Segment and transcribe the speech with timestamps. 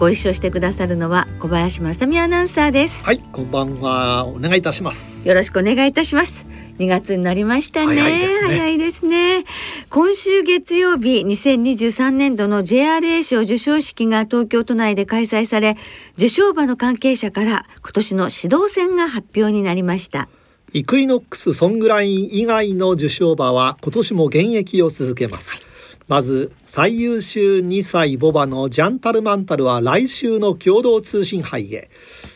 [0.00, 3.04] ご一緒してくださるのは小林正美アナウンサーです。
[3.04, 4.26] はいこんばんは。
[4.26, 5.28] お願いいたします。
[5.28, 6.46] よろしくお願いいたします。
[6.78, 8.00] 2月になりましたね。
[8.00, 9.40] 早いですね。
[9.40, 9.44] ね。
[9.90, 15.76] 今週月曜日2023年度の JRA 賞授賞式が東京都内で開催され
[16.14, 20.30] 受賞馬の関係者から今年の指導戦が発表になりました
[20.72, 25.60] イクイノックスソングライン以外の受賞馬は今年も現役を続けます、
[26.06, 31.90] まず最優秀2歳ボバのジャンタルマンタルは来週の共同通信杯へ。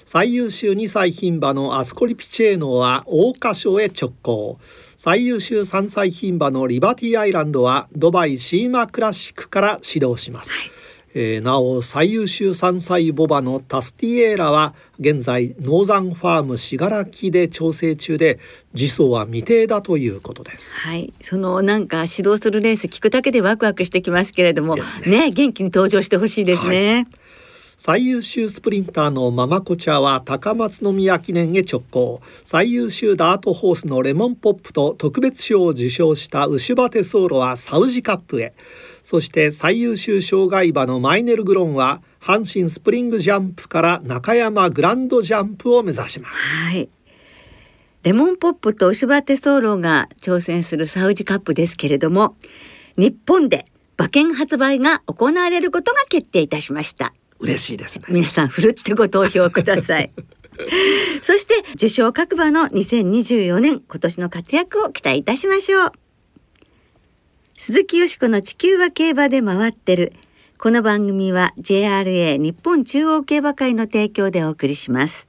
[0.05, 4.59] 最優秀2歳牝馬のアスコリピチェーノは桜花賞へ直行。
[4.97, 10.51] 最優秀3歳牝馬のリバティアイランドはドバイシーマクラシックから始動します、
[11.17, 18.41] えーなお最優秀3歳ボバのタスティエーラは現在ノーザンファーム信楽で調整中で
[18.75, 20.75] 次走は未定だということです。
[20.75, 21.13] はい。
[21.21, 24.83] そのなんか指導するレース聞くだけでワクワクしてきますけれどもね。
[25.07, 27.07] ね元気に登場してほしいですね、
[27.77, 38.55] 最優秀スプリンターのママコチャは高松宮記念へ直行最優秀ダートホースのレモンポップと特別賞を受賞したウシュバテソーロはサウジカップへ
[39.03, 46.89] そして最優秀障害馬のマイネルグロンは阪神スプリングジャンプから中山グランドジャンプを目指しますはい。
[48.05, 52.37] レモンポップとウシュバテソーロが挑戦するサウジカップですけれども、
[52.99, 53.65] 日本で
[53.99, 57.15] 馬券発売が行われることが決定いたしました。
[57.41, 60.13] 嬉しいですね皆さん、ふるってご投票ください。
[61.23, 65.93] そして、受賞各馬の2024年、今年の活躍を期待いたしましょう。
[67.57, 70.13] 鈴木よしこの地球は競馬で回ってる。
[70.59, 75.29] この番組は JRA 日本中央競馬会の提供でお送りします。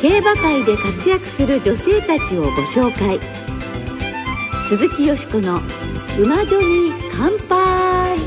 [0.00, 3.18] 競馬界で活躍する女性たちをご紹介
[4.68, 5.58] 鈴木よしこの
[6.20, 8.18] 馬女に乾杯。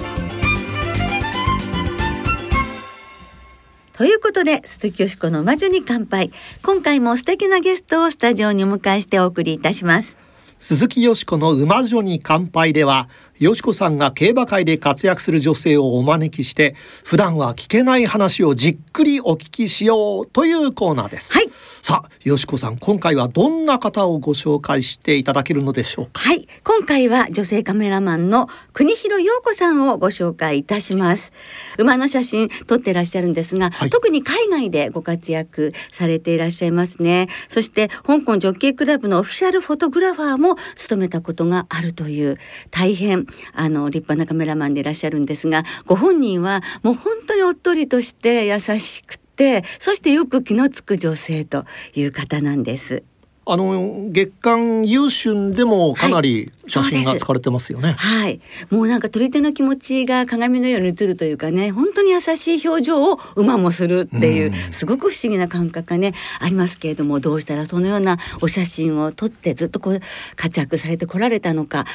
[3.91, 6.31] ということで鈴木よしこの馬女に乾杯。
[6.63, 10.18] 今回も素敵なゲストをスタジオにお迎えしてお送りいたします。
[10.57, 13.09] 鈴木よしこの馬女に乾杯では
[13.41, 21.34] よしこさんが競馬界で活躍する女性をお招きして普段は聞けない話をじっくりお聞きしようというコーナーです。
[21.34, 21.50] はい。
[21.81, 26.22] さあよしこさん今回はどんな方をご紹介していただけるのでしょうか？
[26.22, 26.47] はい。
[26.63, 31.31] 今回は女性カメラマンの国広陽子さんをご紹介いたします。
[31.79, 33.90] 馬の写真撮ってらっしゃるんですが、はい。
[33.90, 37.28] 特に海外でご活躍されていらっしゃいますね。
[37.50, 42.38] そして香港ジョッキークラブのオフィシャルフォトグラファーも務めたことがあるという
[42.69, 51.65] 大変あの立派なカメラマンでいらっしゃるんですがご本人はもう本当におっとりとして優しくてそしてよく気のつく女性と
[51.95, 53.03] いう方なんです。
[53.44, 64.74] あの月刊優春でもかなり写真が使われてますよね、はい、もうなんか取り手の気持ちが鏡のように映るというかね、本当に優しい表情を馬もするっていう、うん。
[64.74, 70.00] すごく不思議な感覚がねありますけれども、どうしたらそのようなお写真を撮ってずっとこう
[70.35, 71.85] 活躍されてこられたのか、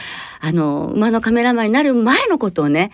[0.40, 2.90] あの馬のカメラマンになる前のことをね、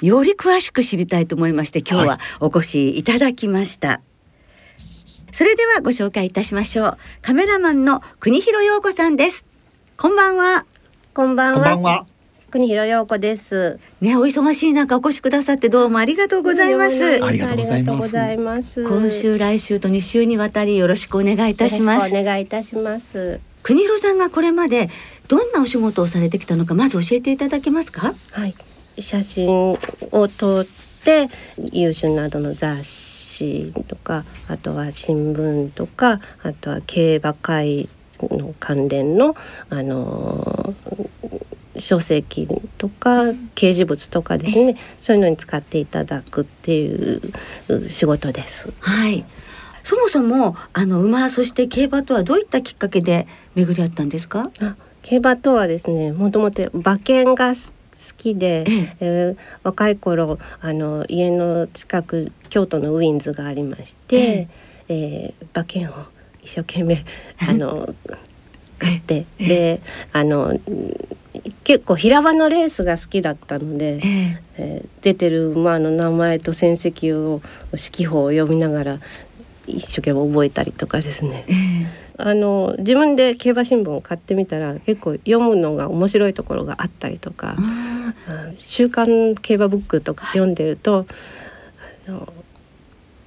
[0.00, 4.00] より詳しく知りたいと思いまして、今日はお越しいただきました。
[5.32, 6.98] それではご紹介いたしましょう。
[7.22, 9.44] カメラマンの国広陽子さんです。
[9.96, 10.64] こんばんは。
[11.14, 11.54] こんばんは。
[11.54, 12.06] こんばんは
[12.50, 13.78] 国広陽子です。
[14.00, 17.22] ね、お忙しい中お越しくださってどうもありがとうございます。
[17.22, 23.40] ありがとうございますありがとうございます今週来週と2週にわたりよろしくお願いいたしますよろしくお願いいたします。
[23.62, 24.88] 国広さんがこれまで
[25.28, 28.14] どんなお仕事をされてきたのかまず教えていただけますか？
[28.32, 28.54] はい。
[28.98, 29.78] 写真を
[30.38, 30.66] 撮っ
[31.04, 31.28] て
[31.70, 33.17] 優秀などの雑誌
[33.88, 37.88] とか、あとは新聞とか、あとは競馬会
[38.20, 39.36] の関連の
[39.70, 40.74] あの
[41.78, 43.22] 書籍とか
[43.54, 48.72] 掲示物とかですねそういうのに使っていただくっていう仕事です。
[48.80, 49.24] はい。
[49.84, 54.50] そもそもあの馬そして競馬とはどういったきっかけで巡り合ったんですか？
[54.60, 58.64] あ競馬とはですねもともと馬券がす好きで、
[59.00, 64.48] えー若い頃あの家の近く京都のウィンズがありまして、
[64.88, 65.92] えー馬券を
[66.42, 67.04] 一生懸命
[67.38, 67.94] あの
[68.78, 69.80] 買ってで
[70.12, 70.58] あの
[71.64, 74.82] 結構平場のレースが好きだったので、ええ。
[74.84, 77.40] ー出てる馬の名前と戦績を
[77.70, 78.98] 指揮法を読みながら
[79.66, 81.44] 一生懸命覚えたりとかですね。
[81.48, 82.08] ええ。
[82.20, 87.56] あの自分で競馬新聞を買ってみたら結構読むのが面白いところがあったりとか
[88.56, 91.06] 週刊競馬ブックとか読んでると、
[92.08, 92.37] あのお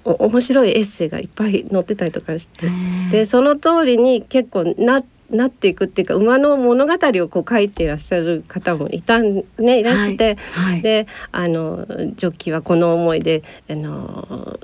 [0.03, 3.12] 面白いエッセイがいっぱい載ってたりとかして、ー。
[3.12, 10.74] でその通りに結構ななっていくっていうか馬の物語をこう書いていらっしゃる方もいたんねいらして、はい。
[10.74, 14.59] はいであのジョッキーはこの思いであの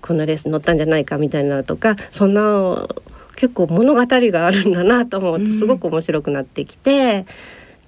[0.00, 2.88] このレース乗ったんじゃないかみたいなのとかそんな
[3.36, 5.46] 結構物語があるんだなと思っうん。
[5.46, 7.24] てすごく面白くなってきて、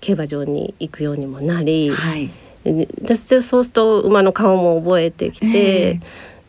[0.01, 1.91] 競馬場に行くようにもなり。
[1.91, 2.31] はい。
[2.65, 6.01] でそうすると馬の顔も覚えてきて、えで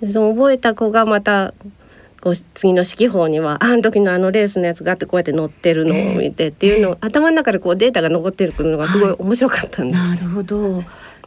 [0.09, 1.53] その覚えた子がまた
[2.21, 9.99] こう次の指揮法にはああの時のあのレースのやつがあってこうやって乗ってるのを見てっていうのを、頭の中でこうデータが残ってるのがすごい面白かったんです。
[10.03, 10.83] なるほど。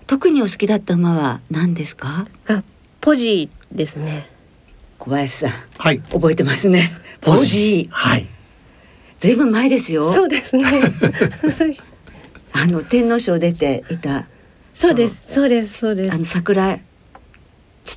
[0.07, 2.27] 特にお好きだった馬は何ですか？
[2.49, 2.63] あ
[3.01, 4.29] ポジですね。
[4.99, 6.01] 小林さんはい。
[6.01, 6.91] 覚えてますね。
[7.21, 7.93] ポジー。
[7.93, 8.27] はい。
[9.21, 10.11] ずいぶん前ですよ。
[10.11, 10.65] そうですね。
[10.65, 10.71] は
[11.67, 11.79] い
[12.53, 14.27] あの天皇賞出ていた
[14.75, 16.25] そうですそうですそうですあの。
[16.25, 16.79] 桜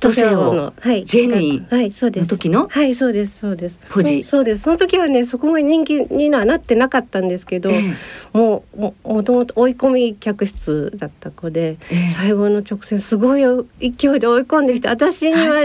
[0.14, 1.04] 歳王のはい。
[1.04, 2.66] ジェニーの時の？
[2.68, 3.78] はいそうですそうです。
[3.90, 4.24] ポジ。
[4.24, 4.62] そうです。
[4.62, 8.38] その時はねそこが人気にはなってなかったんですけど、ええ。
[8.38, 12.08] もうももともと追い込み客室だった子で、ええ。
[12.10, 13.42] 最後の直線すごい
[13.80, 15.56] 勢いで追い込んできて私には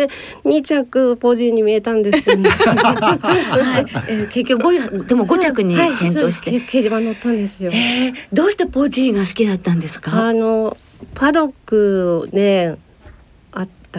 [0.44, 2.36] 2着ポジに見えたんですよ。
[2.38, 2.50] ね。
[2.52, 6.66] はい、えー結局五位でも五着にはい検討して、そうです。
[6.68, 7.72] 掲示板乗ったんですよ。
[7.74, 10.28] えーどうしてポジーが好きだったんですか？
[10.28, 10.76] あの
[11.14, 12.87] パドックで会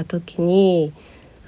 [0.03, 0.93] った時に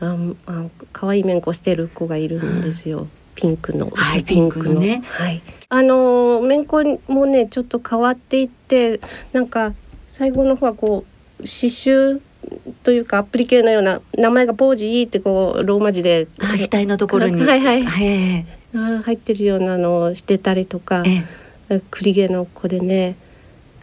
[0.01, 0.17] あ
[0.47, 3.07] あ可愛い面こしてる子がいるんですよ。
[3.35, 5.03] ピンクの、はい ピンクのね。
[5.05, 5.43] はい。
[5.69, 9.01] あの面こもねちょっと変わっていって
[9.33, 9.75] なんか
[10.09, 11.05] 最後の方はこ
[11.39, 12.21] う刺繍
[12.83, 18.05] というかアプリケのような名前がポージーってこうローマ字であ額のところに、 はいはい。
[18.05, 21.23] えあ入ってるようなのをしてたりとかー、
[21.69, 21.83] え。
[21.91, 23.17] 栗毛の子でね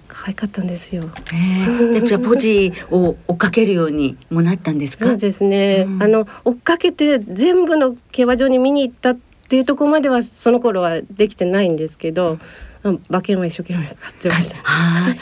[0.08, 1.04] 可愛かったんですよ。
[1.04, 5.06] ーえーでじゃあポジーを追っかけるようにもなったんですか？
[5.06, 9.18] そうですね、うんあの追っかけて全部の競馬場に見に行ったっ
[9.48, 12.40] ていうところまではその頃はできてないんですけど、
[12.84, 14.58] あ馬券は一生懸命買ってました。
[14.64, 15.18] はい。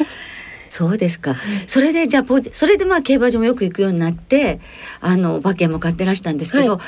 [0.70, 1.36] そうですか。
[1.68, 4.60] それでじゃあポジそれでまあ競馬場もよく行くようになって、
[5.00, 6.80] あの馬券も買ってらしたんですけど、は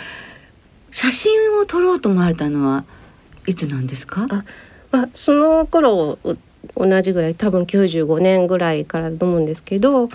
[0.91, 2.85] 写真を撮ろうと思われたのは
[3.45, 4.27] いつなんですか？
[4.29, 4.43] あ
[4.91, 6.37] まあ、その頃お
[6.75, 10.09] 同じぐらい多分95年ぐらいからだと思うんですけど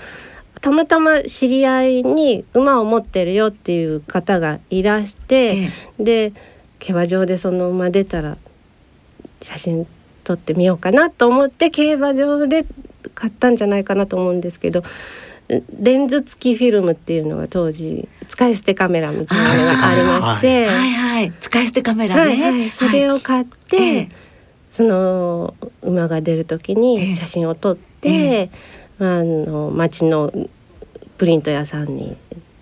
[0.60, 5.68] たまたま知り合いに馬を持ってるよっていう方がいらして、
[5.98, 6.32] で
[6.78, 8.38] 競馬場でその馬出たら
[9.40, 9.88] 写真
[10.22, 12.64] 撮ってみようかなと思って競馬場で
[13.14, 14.84] 買ったんじゃないかなと思うんですけど
[15.48, 20.66] レンズ付きフィルムっていうのが当時使い捨てカメラみたいなのがありまして。
[20.66, 21.32] はいはい。
[21.40, 22.22] 使い捨てカメラね。
[22.22, 24.08] はいはい、それを買って、ええ
[24.72, 28.50] その馬が出る時ええに写真を撮って、え
[28.98, 30.32] あの町の
[31.18, 32.16] プリント屋さんに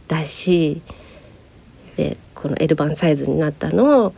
[0.08, 0.82] 出し
[1.96, 4.14] でこの L 版サイズになったのを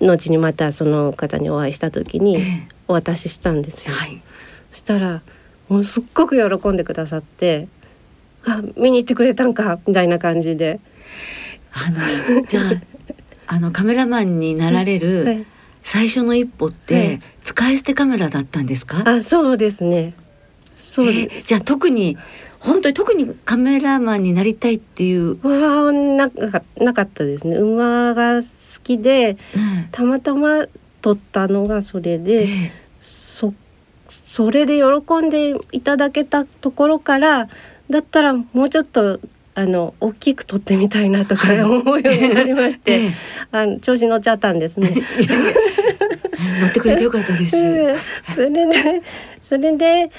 [0.00, 3.94] 後にまたその方にお会いした時にええお渡ししたんですよ。
[3.94, 4.22] はい。
[4.70, 5.22] そしたら
[5.68, 7.66] もうすっごく喜んでくださって
[8.46, 10.80] 「あ見に行ってくれたんか」みたいな感じで。
[11.72, 12.64] あのじゃあ
[13.46, 15.46] あのカメラマンになられはるい
[15.82, 19.02] 最初の一歩っはてい使い捨てカメラだったんですか？
[19.08, 20.14] あそうですね。
[20.76, 21.46] そうえです。
[21.46, 22.16] ーじゃあ特に
[22.58, 27.56] 本当に特にカメラマンになりたいっていう、わあなかなかったですね。
[27.56, 28.48] 馬が好
[28.82, 29.88] きでうん。
[29.90, 30.66] たまたま
[31.00, 32.72] 撮ったのがそれえで、え。
[33.00, 33.54] そ
[34.26, 37.48] それで喜んでいただけたところから
[37.88, 39.18] だったらもうちょっと
[39.54, 43.10] あの大きく撮ってみたいなとか思うようになりまして、 ええ
[43.50, 44.94] あの調子乗っちゃったんですね。
[46.60, 47.56] 乗ってくれてよかったです。
[47.58, 47.96] うん
[48.34, 49.02] それで
[49.42, 50.10] それで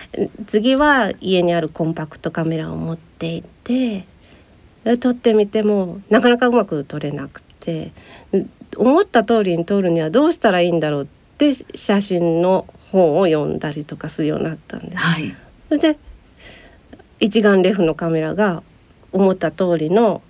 [0.48, 4.06] 次は家にあるコンパクトカメラを持って行って
[4.84, 7.92] で撮ってみてもなかなかうまく撮れなくて
[8.34, 11.08] うん思った通りに撮るにはどうしたらいいんだろうっ
[11.38, 14.98] て写真の本を読んだりとかするようになったんです。
[14.98, 15.36] はい。
[15.68, 16.00] それで
[17.20, 18.64] 一眼レフのカメラが
[19.12, 20.22] 思った通りの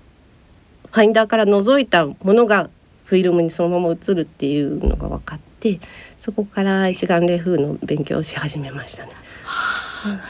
[0.91, 2.69] ファインダーから覗いたものが
[3.05, 5.79] フィルムにそのまま映るっていうのが分かって
[6.17, 9.11] そこから一眼レフの勉強をし始めましたね。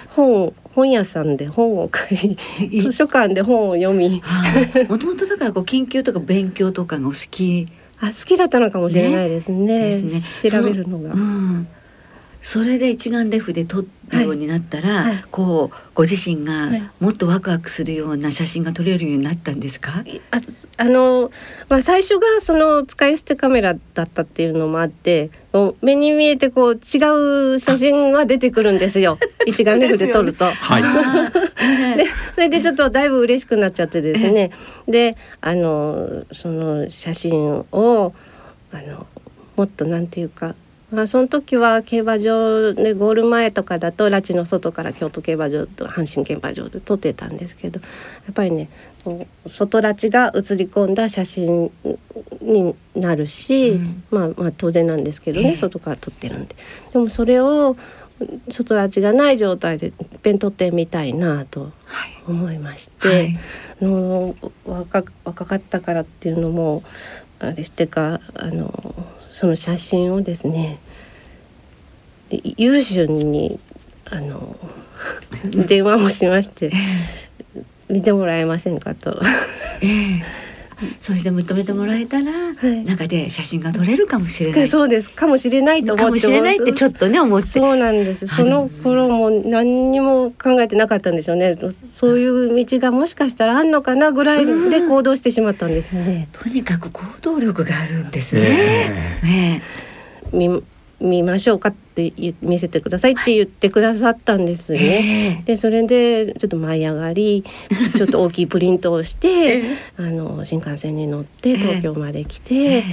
[0.09, 2.37] 本本屋さんで本を買
[2.69, 4.21] い図書館で本を読み
[4.89, 7.67] もともとだからこう研究とか勉強とかがお好き
[8.01, 10.01] あ好きだったのかもしれないですね。
[10.01, 11.13] ですね調べるのが。
[12.41, 15.13] それで一眼レフで撮るようになったら、はい。
[15.15, 15.23] はい。
[15.29, 16.91] こうご自身がはい。
[16.99, 20.37] もっとワクワクするような写真が撮れるようになったんですか、あ
[20.77, 21.31] あの、
[21.69, 25.29] まあ、最初がその使い捨てカメラだったっていうのもあって
[25.81, 29.17] 目に見えてこう違う写真が出てくるんですよ。
[29.45, 30.45] 一眼レフで撮ると。
[30.45, 31.97] はい。
[31.97, 34.51] でそれでちょっとだいぶ嬉しくなっちゃってですね。
[34.87, 38.13] であのその写真を
[38.71, 39.05] あの
[39.57, 40.55] もっとなんていうか、
[40.91, 48.69] まあ、その時は競馬場でゴール前とかだと拉致の外から京都競馬場と阪神競馬場で撮ってたんですけどやっぱりね
[49.47, 51.71] 外拉致が写り込んだ写真
[52.41, 54.03] になるし、うん。
[54.11, 55.55] まあまあ当然なんですけどね、ええ。
[55.55, 56.55] 外から撮ってるんで
[56.93, 57.75] でもそれを
[58.49, 61.71] 外拉致がない状態でいっぺん撮ってみたいなとはい
[62.27, 63.39] 思いまして、はい。
[63.81, 66.83] あの若若かったからっていうのも
[67.39, 68.93] あれしてかあの
[69.31, 70.79] その写真をですね
[72.29, 73.59] い優秀に
[74.09, 74.55] あの
[75.67, 76.71] 電話もしまして
[77.89, 79.19] 見てもらえませんかと。
[79.81, 80.41] ええ
[80.99, 82.31] そして認めてもらえたら、
[82.63, 84.67] い中で写真が撮れるかもしれない。
[84.67, 87.47] そうですかもしれないと思ってかもしれないってちょっとね思って。
[87.47, 88.27] そうなんです。
[88.27, 91.55] その頃も何にも考えてなかったんでしょうね。
[91.89, 96.27] そういう道がもしかしたらあんのかなぐらいで行動してしまったんですよね。
[96.31, 98.41] とにかく行動力があるんですえ
[99.21, 99.61] ね。
[100.33, 100.61] ね
[101.01, 105.37] 見見ましょうかって言見せてくださいって言ってくださったんですえね。
[105.41, 107.43] えでそれでちょっと舞い上がり
[107.97, 109.63] ちょっと大きいプリントをして、
[109.97, 112.83] あの新幹線に乗って東京まで来て、ええ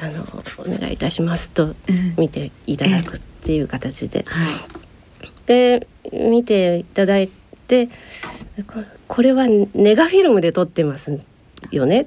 [0.00, 0.26] あの
[0.58, 1.76] お願いいたしますとうん
[2.18, 4.24] 見ていただくっていう形で。
[4.26, 4.82] はい。
[5.46, 7.28] で見ていただい
[7.66, 7.88] て
[8.66, 11.24] ここれはネガフィルムで撮ってます
[11.70, 12.06] よね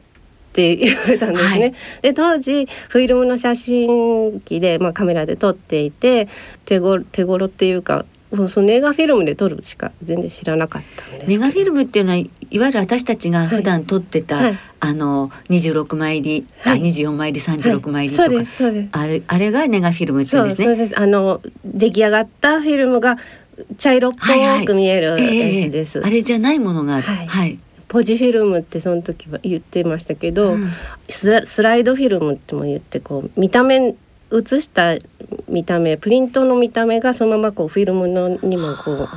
[0.55, 1.59] って言われたんですね。
[1.59, 1.73] はい。
[2.01, 6.29] で当時フィルムの写真機で、まあ、カメラで撮っていて
[6.63, 14.57] 手ご手頃っていうかもうそのネガフィルムで撮るしか全然知らなかったんですネガフィルムっていうのはいわゆる私たちが普段撮ってた、はい。
[14.79, 16.79] あの26枚入り、はい。
[16.79, 18.45] あ24枚入り36枚入りとか、はい。
[18.45, 20.67] そうですあれあれがネガフィルムって言そううんですね。
[20.67, 20.99] そうです。
[20.99, 23.17] あの出来上がったフィルムが
[23.77, 25.99] 茶色っぽく見えるやつです。
[25.99, 26.05] ええ。
[26.05, 27.03] あれじゃないものがある。
[27.03, 27.27] はい。
[27.27, 27.57] はい。
[27.87, 30.69] ポジフィルムってその時は言ってましたけど、うん。
[31.09, 33.95] スラスライドフィルムっても言ってこう見た目
[34.29, 34.95] 写した
[35.47, 39.07] 見た目プリントの見た目がそのままこうフィルムのにもこ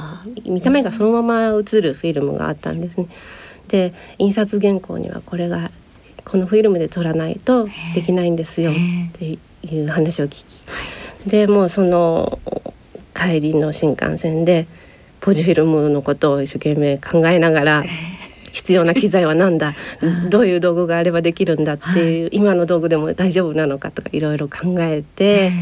[0.46, 3.08] う見た目がそのまま写るフィルムがあったんですね。
[3.68, 5.70] で印刷原稿にはこれが
[6.24, 8.74] このフィルムで撮らないとできないんですよっ
[9.14, 11.28] ていう話を聞き。
[11.28, 12.38] でもうその
[13.14, 14.66] 帰りの新幹線で
[15.20, 17.84] ポジフィルムのことを一生懸命考えながら
[18.58, 19.74] 必要な機材は何だ？
[20.30, 25.52] どういう道具があればできるんだっていう今の道具でも大丈夫なのかとかいろいろ考えて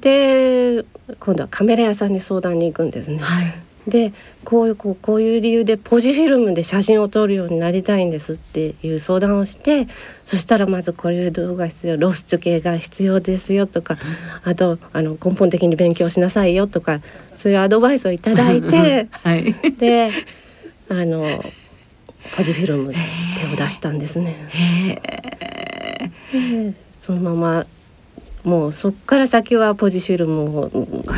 [0.00, 0.84] で
[1.18, 3.18] 今度はカメラ屋さんに相談に行くんですね。
[3.18, 3.52] はい。
[3.88, 9.88] でこういうこういう理由でポジフィルムで写真を撮るようになりたいんですっていう相談をして
[10.24, 13.98] そしたらまずこういう道具が必要ロスチュ系が必要ですよとか
[14.42, 17.00] あとあの根本的に勉強しなさいよとか
[17.34, 19.54] そういうアドバイスをいただいて はい。
[19.78, 20.10] で
[20.88, 21.26] あの
[22.32, 22.98] ポジフィルムで
[23.38, 24.34] 手を出したんですね。
[26.32, 27.66] でそのまま
[28.44, 30.70] もうそこから先はポジフィルムを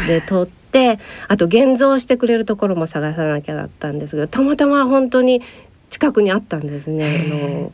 [0.07, 0.99] で撮って
[1.29, 5.43] あと現像してくれるところも探さなきゃだったんですけどたまたま本当に
[5.91, 7.05] 近くにあったんですね。
[7.05, 7.73] あの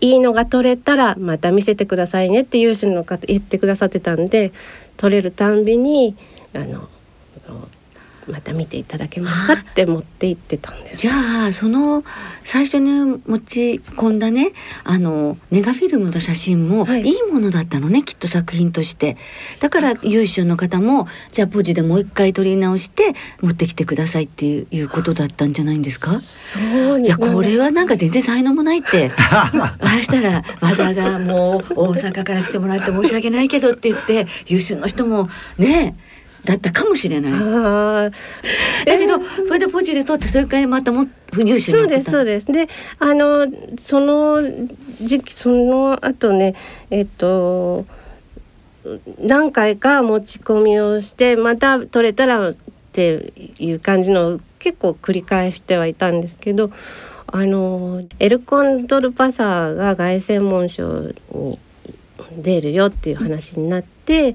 [0.00, 4.52] いいのが撮れたらまた見せてくださいねって有志の方言ってくださってたんで
[4.98, 6.16] 撮れるたんびに
[6.54, 6.88] あの
[8.28, 9.52] また見ていただけますか？
[9.54, 10.96] って持って行ってたんです。
[10.98, 11.12] じゃ
[11.48, 12.04] あその
[12.44, 14.52] 最初に持ち込んだね
[14.84, 17.02] あのネガフィルムの写真もはい。
[17.02, 19.16] いいものだったのね、きっと作品として。
[19.60, 26.18] だから優秀の方もじゃあポジでもう一回撮り直して持ってきてくださいっていうことだったんじゃないんですか？
[26.18, 26.58] そ
[26.94, 29.10] ういやこれはなんか全然才能もないって。
[29.32, 29.50] あ
[29.96, 35.28] れしたらわざわざもう大阪から来てもらって申し訳ないけどって言って優秀の人も
[35.58, 35.96] ね
[36.46, 37.32] だったかもしれない。
[37.34, 38.10] だ
[38.86, 42.50] けど、それでポジで撮ってそれからまたも優秀そうですそうです。
[42.50, 43.46] であの
[43.78, 44.42] その
[45.02, 46.54] 時期その後ね
[46.90, 47.84] えっと
[49.18, 52.54] 何回か持ち込みをしてまた取れたらっ
[52.92, 56.70] ていう感じのを結構繰り返してはいたんですけど
[57.26, 61.58] あのエルコンドルパサーが凱旋門賞に
[62.38, 64.34] 出るよっていう話になって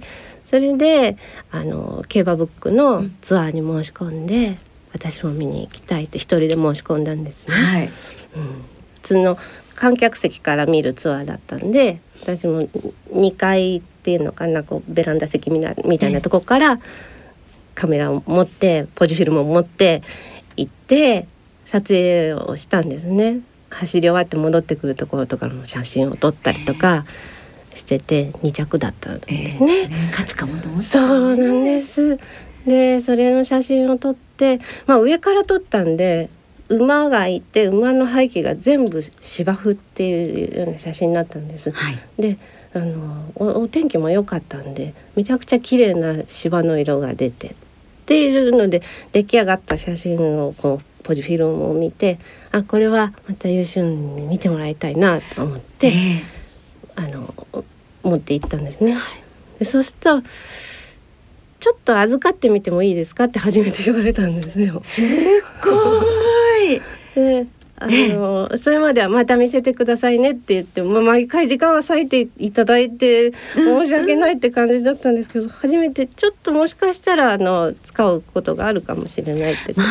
[0.51, 1.15] それで
[1.50, 4.58] あの競馬ブックのツアーに申し込んで、
[4.91, 7.55] 私も見に行きたいって一人で申し込んだんですね。
[7.55, 7.88] はい。
[7.88, 9.38] 普通の
[9.75, 12.63] 観客席から見るツアーだったんで私も
[13.13, 16.81] 2階っていうのかなこうベランダ席みなみたいなとこから
[17.74, 20.03] カメラを持ってポジフィルムを持って
[20.58, 21.29] 行って
[21.65, 23.39] 撮影をしたんですね。
[23.70, 27.05] 走り終わって戻ってくるところとかの写真を撮ったりとか
[27.74, 29.90] してて2着だったんですね。
[30.12, 32.18] 勝つかもと思ったそうなんです。
[32.66, 36.30] でそれの写真を撮って、まあ、上から撮ったんで
[36.70, 41.72] 馬がいて馬の背景が全部芝生っていうような写真になったんです。
[41.72, 42.38] はいで
[42.74, 47.54] あのおお天気も良かったんでめちゃくちゃ綺麗な芝の色が出てっ
[48.06, 52.18] ていうので出来上がった写真をこうポジフィルムを見て
[52.54, 55.88] あこれはまた優秀に見てもらいたいなと思って。
[55.88, 55.92] え
[56.38, 56.40] え
[57.03, 57.34] あの
[58.03, 58.96] 持って行ったんですね。
[59.60, 60.24] でそしたら
[61.60, 63.25] ちょっと預かってみてもいいですか？
[63.25, 64.81] って初めて言われたんですよ。
[64.84, 65.05] すっ
[65.63, 65.72] ご
[66.74, 66.81] い。
[67.15, 67.48] で
[67.84, 79.74] あのそれまではまた見せてくださいねって言って、まあ、毎回時間は割いていただいて申し訳ないって感じだったんですけど初めてちょっともしかしたらあの使うことがあるかもしれないって。
[79.74, 79.81] こ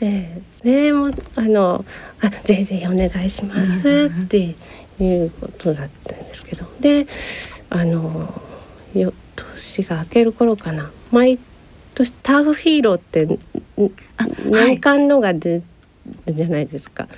[0.00, 0.86] で、ええ。
[0.86, 1.84] でもうあの
[2.22, 4.54] あぜひぜひお願いしますって
[5.00, 6.64] いうことだったんですけど。
[6.80, 7.06] で
[7.70, 8.32] あの
[8.94, 10.90] よ年が明ける頃かな。
[11.10, 11.38] 毎
[11.94, 13.38] 年ターフヒーローって
[14.44, 15.62] 年間のが出
[16.26, 17.08] るじゃないですか。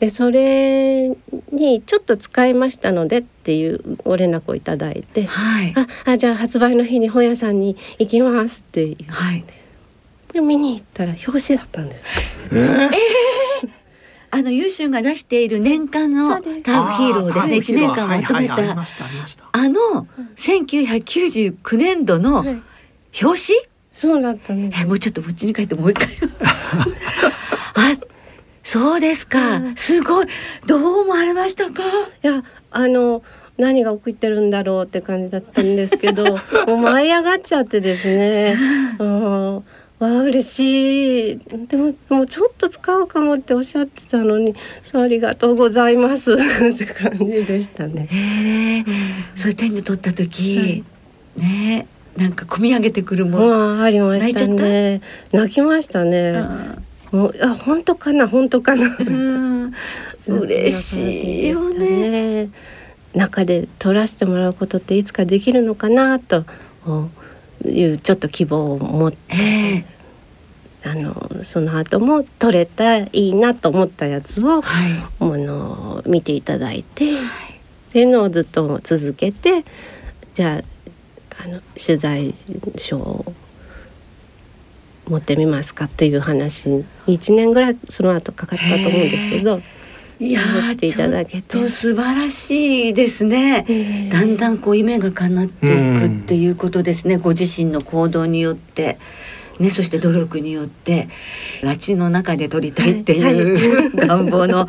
[0.00, 1.08] でそれ
[1.52, 5.74] にちょっと使いましたのでっていうご連絡をいただいてはい。
[6.04, 9.44] ああじゃあ発売の日に本屋さんに行きますって言って、はい。
[10.32, 12.04] で見に行ったら表紙だったんです。
[14.34, 17.54] あの優秀が出している年間のターフヒーローですね。
[17.54, 18.94] あ一年間まとめはいはいありたありまし
[19.36, 19.48] た。
[19.52, 22.48] あの1999年度のはい。
[22.48, 22.62] 表
[23.22, 23.38] 紙？
[23.92, 24.82] そうだったんです。
[24.82, 26.08] えもうちょっとこっちに書いてもう一回。
[27.74, 27.94] あ
[28.64, 29.58] そうですか。
[29.58, 29.76] うん。
[29.76, 30.26] すごい。
[30.66, 31.82] どう思われましたか？
[32.22, 33.22] いやあの
[33.56, 36.24] 何が起きてるんだろうって感じだったんですけど
[36.66, 38.56] もう舞い上がっちゃってですね。
[38.98, 39.64] うん
[40.04, 46.36] わあ嬉しいでももうちょっと使うかもっておっしゃってたのにそうありがとうございますっ
[46.76, 48.06] て感じでしたね。
[48.10, 48.84] へえ
[49.34, 50.84] それ手に取った時、
[51.36, 51.86] ね
[52.16, 55.00] なんか込み上げてくるもの、まあありましたね。
[55.32, 56.36] 泣きましたね。
[56.36, 56.76] あ
[57.10, 58.86] もうあ本当かな本当かな。
[58.86, 59.72] うん
[60.26, 62.44] 嬉しいよね。
[62.44, 62.50] ね。
[63.14, 66.44] 中で撮らせてもらうことっていつかできるのかなと
[67.64, 69.93] いうちょっと希望を持ってええ
[70.86, 77.16] あのその後も撮れたらいいなと思ったやつを、はいあの見ていただいて、っ
[77.92, 79.64] ていうのをずっと続けて
[80.34, 82.34] じゃああの取材
[82.76, 83.32] 書を
[85.08, 89.60] 持ってみますかっていう話に1年ぐらいその後かかったと思うんですけど。
[90.20, 90.40] いや
[90.78, 93.64] ていけてと素晴らしいですね。
[93.68, 97.16] ええだんだんこう夢が叶っていくっていうことですね。
[97.16, 98.96] ご自身の行動によって。
[99.58, 101.08] ね、そして努力によって
[101.62, 104.68] 街の中で撮りたいっていう、 願望の、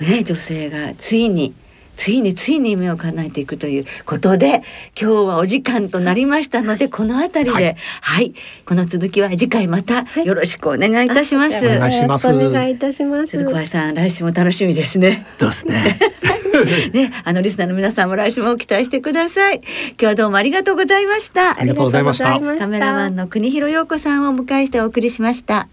[0.00, 1.54] ね、女性がついに
[1.96, 4.62] ついについに夢を叶えていくということで
[5.00, 8.34] 今日はお時間となりましたのでこの辺りではい、
[8.66, 11.64] この続きは次回またよろしくお願いいたします。
[11.64, 12.28] お願いします。
[12.28, 13.26] お願いいたします。
[13.28, 15.26] 鈴子さん来週も楽しみですね。
[15.38, 15.98] ですね
[16.92, 19.56] ね、あのリスナーの皆さんも来週も期待してください。
[19.56, 21.58] 今日はどうもありがとうございました。
[21.58, 25.68] ありがとうございましたありがとうございましたカメラマンの国広陽子さんをお迎えしてお送りしました。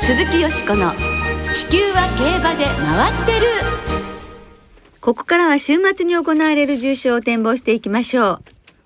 [0.00, 0.92] 鈴木よしこの
[1.54, 3.46] 地球は競馬で回ってる。
[5.00, 8.42] ここからは週末に行われる重賞を展望していきましょう。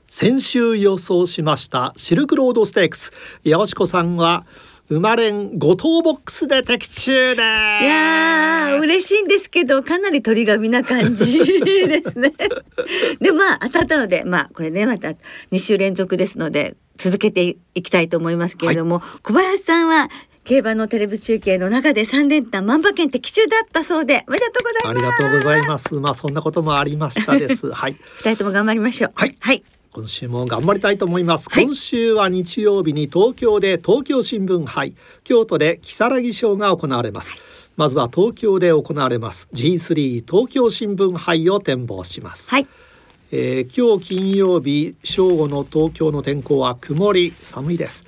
[0.07, 4.47] 先週予想しましたシルクロードステークスよしこさんは
[4.89, 12.33] 生まれん五等ボックスで的中ですいやー嬉しいんですけどかなり鳥がみな感じですね。
[13.21, 15.15] でまあ当たったのでまあこれねまた
[15.53, 20.11] 2週連続ですので続けていきたいと思いますけれども、小林さんは
[20.45, 25.07] 競馬のテレビ中継の中で3連単万馬券的中だったそうでおめでとうございます。
[25.07, 29.13] ありがとうございますまあそんなこともありましたですはい 二人とも頑張りましょう。
[29.15, 29.65] はいはい。
[29.95, 31.65] 今週も頑張りたいと思います、はい。
[31.67, 34.93] 今週は日曜日に東京で東京新聞杯。
[35.23, 37.71] 京都で如月賞が行われます。
[37.77, 39.49] まずは東京で行われます。
[39.53, 42.67] G3 東京新聞杯を展望します、はい。
[43.31, 48.05] えー今日金曜日正午の東京の天候は曇り寒いです。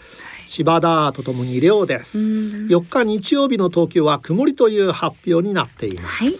[0.47, 2.19] 芝田とともに量です。
[2.19, 6.33] 4日日曜日の東京は曇りという発表になっています、はい、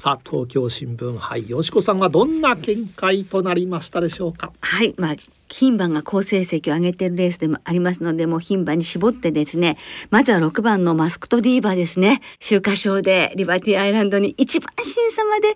[0.00, 4.50] さあ東京新聞杯よしこさんはどんな見解となりましたでしょうか？
[4.62, 5.16] はいまあ
[5.50, 9.76] 牝馬が好成績を上げているレースでもありますのでもう牝馬に絞ってですね
[10.08, 12.22] まずは6番のマスクトディーバーですね。
[12.40, 15.48] 秋華賞でリバティアイランドに一番審査まで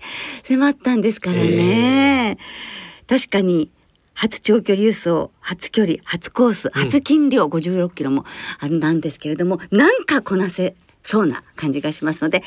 [0.42, 3.70] 迫ったんですからね、えー、確かに
[4.12, 8.26] 初長距離輸送初距離初コース初斤量56キロも
[8.60, 12.42] あるんですけれども、うん、なんかこなせそうな感じがしますので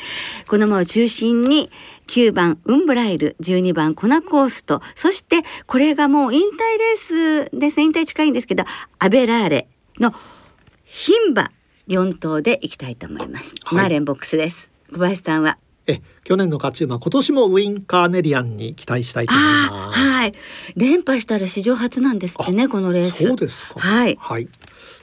[0.48, 1.70] この馬を中心に
[2.08, 7.84] 9番ウンブライル12番コナコースとそしてこれがもう引退レースですね。
[7.84, 8.66] 引退近いんですけど
[9.00, 9.68] アベラーレ
[10.00, 10.12] の
[10.86, 11.52] 牝馬
[11.88, 14.70] 4頭でいきたいと思います、はい、マーレンボックスです。
[14.92, 15.58] 小林さんは？
[15.86, 20.00] え去年の勝ち馬今年もウィンカーネリアンに期待したいと思います。
[20.00, 20.34] はい。
[20.76, 23.24] 連覇したら史上初なんですってねこのレース。
[23.24, 23.80] そうですか。
[23.80, 24.50] はい、はい、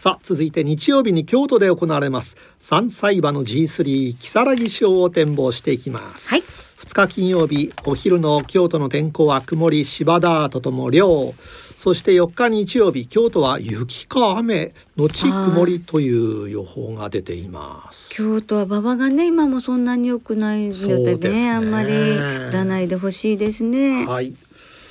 [0.05, 2.37] さあ続いて日曜日に京都で行われます。
[2.61, 6.29] 三歳馬の G3 如月賞を展望していきます。
[6.29, 6.43] はい。
[6.43, 11.33] 2日金曜日お昼の京都の天候は曇り芝田ととも涼。
[11.79, 18.11] そして4日日曜日京都は雪か雨のち曇りという予報が出ています。
[18.11, 22.19] 京都は馬場がね今もそんなに良くないのでね、ね、あんまり
[22.53, 24.05] らないでほしいですね。
[24.05, 24.35] はい。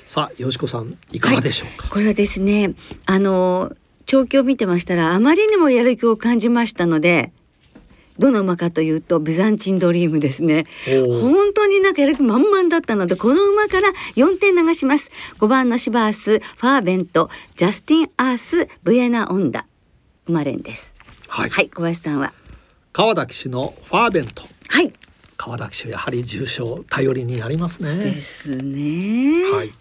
[0.07, 2.73] さあよしこさんいかがでしょうか、はい、これはですね
[3.05, 3.71] あの
[4.05, 7.31] 調教を見てましたらあまりにもやる気を感じましたので
[8.19, 10.65] どの馬かというとビザンチンドリームですね。
[10.85, 15.09] 本当になんかやる気満々だったのでこの馬から4点流します。
[15.39, 19.65] 5番のシバースファーベントジャスティンアースブエナオンダ
[20.27, 20.93] 馬連です。
[21.27, 22.33] はい、はい、小林さんは？
[22.91, 24.43] 川田騎手のファーベント。
[24.69, 24.93] はい。
[25.35, 27.95] 川田騎手やはり重賞頼りになりますね。
[27.95, 29.51] ですね。
[29.51, 29.71] はい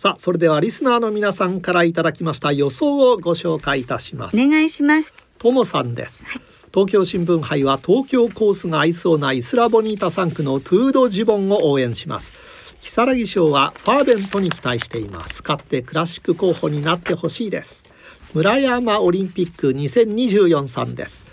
[0.00, 4.42] さあそれではリスナーの皆さんからいただきました予想をご紹介いたします。
[4.42, 5.12] お願いします。
[5.38, 6.42] ともさんです、はい。
[6.72, 12.32] 東京新聞杯は東京コースが合いそうなイスラボニータ3区のトゥードジボンを応援します。
[12.80, 15.42] 如月賞はファーベントに期待しています。
[15.46, 17.84] 勝ってクラシック候補になってほしいです。
[18.32, 21.26] 村山オリンピック2024さんです。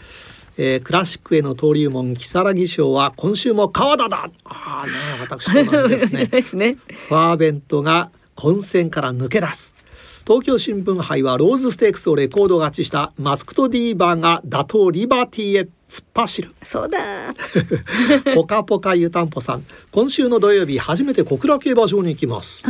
[0.57, 4.29] えー、クラシックへの登竜門如月賞は今週も川田だ。
[4.43, 6.25] ああね私と同じですね。
[6.27, 6.77] ですね。
[7.07, 9.73] ファーベントが混戦から抜け出す。
[10.27, 16.51] 東京新聞杯はローズステークスをレコード勝ちしたマスクトディーバーが打倒リバティへ突っ走る。
[16.61, 16.99] そうだ。
[18.35, 19.65] ポカポカ湯たんぽさん。
[19.91, 22.61] 今週の土曜日初めて小倉競馬場に行きます。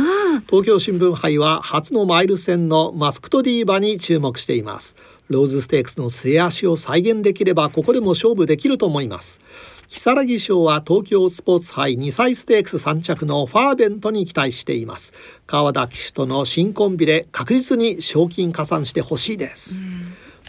[0.48, 4.96] 東京新聞杯は初のマイル戦のマスクトディーバに注目しています。
[5.28, 9.40] ローズステークスの末足を再現できればここでも勝負できると思います
[9.90, 15.14] 如月賞は東京スポーツ杯2歳ステークス3着のファーベントに期待しています。
[15.46, 19.86] 川田騎手との新コンビで確実に賞金加算してほしいです。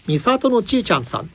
[0.08, 1.30] 三里のちーちゃんさん。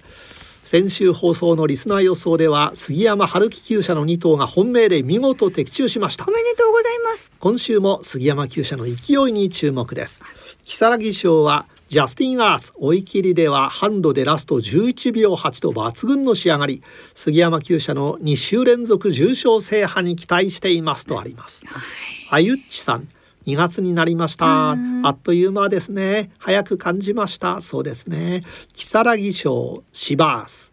[0.64, 6.24] 先週放送のリスナー予想では杉山春樹厩舎の2頭が本命で見事的中しました。
[6.26, 7.32] おめでとうございます。
[7.38, 10.22] 今週も杉山厩舎の勢いに注目です。
[10.66, 16.82] 如月賞はジャスティン・アース追い切りではハンドでラスト11秒8と抜群の仕上がり。
[17.14, 21.82] 杉山厩舎の2週連続重賞制覇に期待していますとあります、はい、
[22.30, 23.06] あゆっちさん
[23.46, 24.72] 2月になりました。
[24.72, 24.76] あ
[25.10, 26.32] っという間ですね。
[26.38, 27.60] 早く感じました。
[27.60, 28.42] そうですね。
[28.72, 30.72] 如月賞シバース。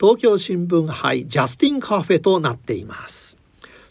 [0.00, 3.31] 東京新聞杯ジャスティンカフェとなっています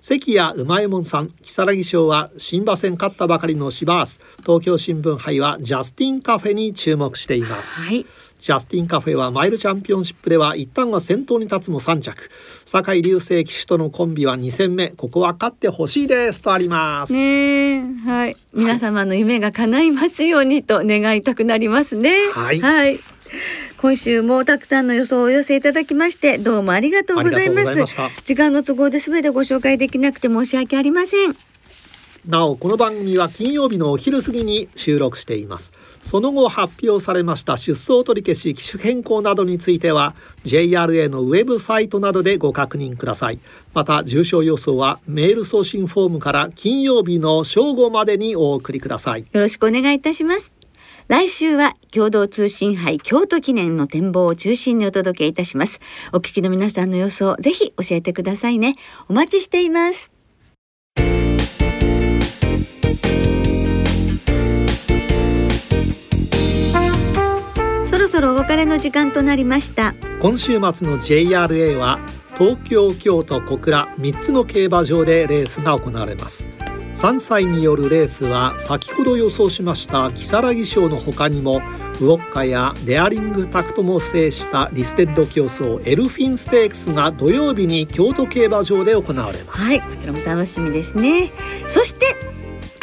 [0.02, 4.20] 関谷うまえもんさん如月賞は新馬戦勝ったばかりのシバース。
[4.40, 8.08] 東京新聞杯はジャスティンカフェに注目しています、はい。
[8.40, 12.32] ジャスティンカフェはマイルチャンピオンシップでは一旦は先頭に立つも3着。
[12.66, 14.88] 酒井流星騎手とのコンビは2戦目。
[14.90, 17.14] ここは勝ってほしいですとあります。
[17.14, 18.36] ねはい。
[18.54, 22.16] 皆様の夢が叶いますようにと願いたくなりますね。
[22.34, 23.00] はい、はい
[23.82, 27.98] 今週もたくさんの予想をお寄せいただきましてどうもありがとうございます。
[28.26, 31.36] 時間の都合で全てご紹介できなくて申し訳ありません。
[32.28, 35.74] なおこの番組は金曜日のお昼過ぎに収録しています。
[36.04, 40.13] その後発表されました出走取り消し機種変更などについては
[40.46, 43.39] JRA のウェブサイトなどでご確認ください。
[43.74, 49.22] また重症予想はメール送信フォームから金曜日の正午までにお送りください。
[49.22, 50.61] よろしくお願いいたします
[51.12, 55.82] 来週は共同通信杯京都記念の展望を中心にお届けいたします。
[56.13, 58.76] お聞きの皆さんの予想ぜひ教えてくださいね。
[59.10, 60.10] お待ちしています。
[67.89, 69.93] そろそろお別れの時間となりました。
[70.21, 72.00] 今週末の JRA は
[72.38, 76.47] 東京京都小倉3つの競馬場でレースが行われます。
[76.93, 81.62] 3歳によるレースは先ほど予想しました如月賞の他にも
[82.01, 89.62] ウォッカやデアリングタクトも制したリステッド競争エルフィンステークスが土曜日に京都競馬場で行われます。
[89.62, 91.32] はいこちらも楽しみですね。
[91.67, 92.15] そして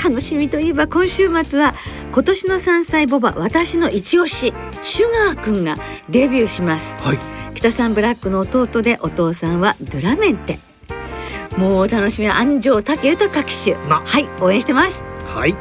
[0.03, 1.75] 楽しみといえば今週末は
[2.13, 5.77] 今年の山菜ボバ私の一押しシュガーくんが
[6.09, 6.97] デビューします。
[6.99, 7.19] はい。
[7.55, 10.61] 北さんブラックの弟でお父さんはドゥラメンテ
[11.59, 13.75] もう楽しみは安城武豊騎手。
[13.89, 14.01] な。
[14.07, 15.05] はい応援してます。
[15.27, 15.57] はい。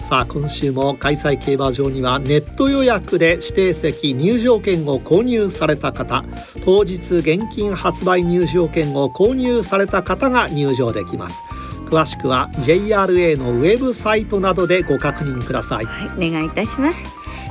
[0.00, 6.24] さあ今週も開催競馬場にはネット予約で指定席入場券を購入された方
[6.64, 11.42] 当日現金発売入場券を購入された方が入場できます。
[11.86, 15.84] 詳しくは JRA のウェブサイトなどでご確認ください。
[15.84, 17.04] はいお願いいたします。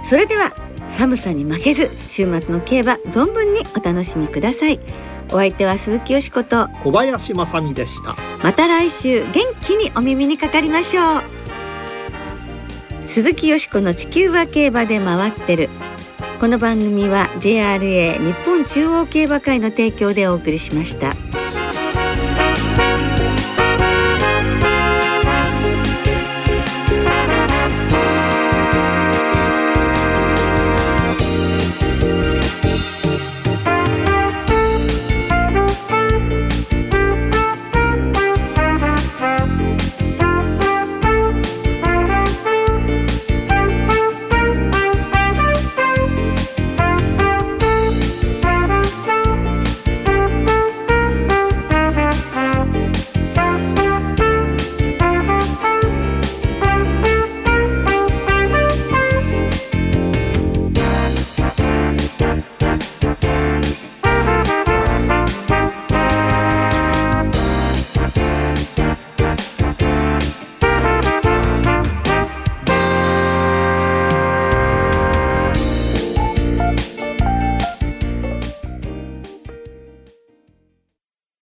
[0.04, 0.54] それでは
[0.90, 4.80] 寒さに負けず週末の競馬存分にお楽しみください
[5.34, 8.16] お相手は鈴木よしこと小林正美でした。
[8.44, 11.22] また来週元気にお耳にかかりましょう。
[13.04, 15.70] 鈴木よしこの地球は競馬で回ってる。
[16.40, 21.16] この番組は JRA 日本中央競馬会の提供でお送りしました。